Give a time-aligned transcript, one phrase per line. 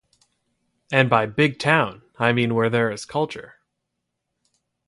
[0.91, 3.59] And by big town I mean where there is culture.